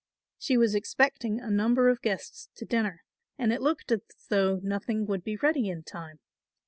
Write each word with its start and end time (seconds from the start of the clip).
She 0.39 0.57
was 0.57 0.73
expecting 0.73 1.39
a 1.39 1.51
number 1.51 1.87
of 1.87 2.01
guests 2.01 2.49
to 2.55 2.65
dinner 2.65 3.03
and 3.37 3.53
it 3.53 3.61
looked 3.61 3.91
as 3.91 4.01
though 4.29 4.59
nothing 4.63 5.05
would 5.05 5.23
be 5.23 5.35
ready 5.37 5.69
in 5.69 5.83
time. 5.83 6.17